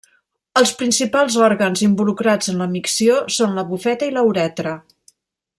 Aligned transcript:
Els 0.61 0.71
principals 0.79 1.35
òrgans 1.49 1.83
involucrats 1.89 2.51
en 2.55 2.59
la 2.65 2.69
micció 2.73 3.21
són 3.39 3.57
la 3.59 3.69
bufeta 3.75 4.11
i 4.13 4.17
la 4.21 4.29
uretra. 4.31 4.77